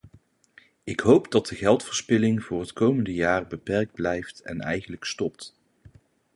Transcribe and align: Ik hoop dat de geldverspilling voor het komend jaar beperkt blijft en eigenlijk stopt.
Ik 0.83 0.99
hoop 0.99 1.31
dat 1.31 1.47
de 1.47 1.55
geldverspilling 1.55 2.43
voor 2.43 2.59
het 2.59 2.73
komend 2.73 3.07
jaar 3.07 3.47
beperkt 3.47 3.93
blijft 3.93 4.39
en 4.39 4.61
eigenlijk 4.61 5.03
stopt. 5.05 5.55